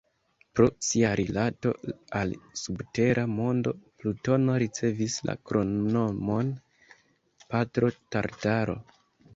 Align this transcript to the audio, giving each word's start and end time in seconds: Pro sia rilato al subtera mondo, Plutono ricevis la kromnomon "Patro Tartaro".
Pro 0.59 0.67
sia 0.85 1.09
rilato 1.19 1.73
al 2.21 2.33
subtera 2.61 3.27
mondo, 3.35 3.75
Plutono 4.01 4.57
ricevis 4.65 5.19
la 5.33 5.37
kromnomon 5.51 6.53
"Patro 7.55 7.97
Tartaro". 8.15 8.83